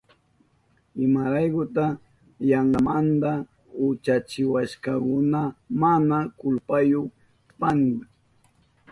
[1.05, 1.85] ¿Imaraykuta
[2.51, 3.31] yankamanta
[3.89, 5.39] uchachiwashkakuna
[5.81, 7.97] mana kulpayu kashpayni?